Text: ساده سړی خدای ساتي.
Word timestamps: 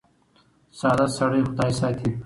ساده 0.79 1.05
سړی 1.17 1.41
خدای 1.49 1.71
ساتي. 1.79 2.09